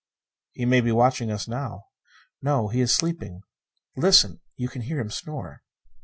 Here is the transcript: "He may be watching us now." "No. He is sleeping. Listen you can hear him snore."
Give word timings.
"He 0.53 0.65
may 0.65 0.81
be 0.81 0.91
watching 0.91 1.29
us 1.29 1.47
now." 1.47 1.83
"No. 2.41 2.69
He 2.69 2.81
is 2.81 2.91
sleeping. 2.91 3.41
Listen 3.95 4.41
you 4.55 4.67
can 4.67 4.81
hear 4.81 4.99
him 4.99 5.11
snore." 5.11 5.61